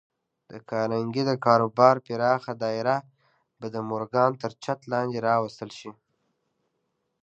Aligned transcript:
د 0.51 0.51
کارنګي 0.69 1.23
د 1.29 1.31
کاروبار 1.45 1.95
پراخه 2.05 2.53
دايره 2.63 2.97
به 3.59 3.67
د 3.75 3.77
مورګان 3.89 4.31
تر 4.41 4.51
چت 4.63 4.79
لاندې 4.91 5.17
راوستل 5.27 5.69
شي. 5.79 5.91